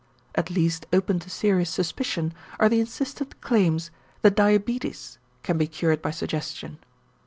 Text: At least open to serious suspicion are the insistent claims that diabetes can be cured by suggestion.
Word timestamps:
At 0.33 0.49
least 0.49 0.87
open 0.91 1.19
to 1.19 1.29
serious 1.29 1.69
suspicion 1.69 2.33
are 2.59 2.69
the 2.69 2.79
insistent 2.79 3.39
claims 3.39 3.91
that 4.23 4.33
diabetes 4.33 5.19
can 5.43 5.59
be 5.59 5.67
cured 5.67 6.01
by 6.01 6.09
suggestion. 6.09 6.79